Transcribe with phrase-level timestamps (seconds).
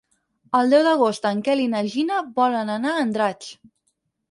[0.59, 3.55] El deu d'agost en Quel i na Gina volen anar a Andratx.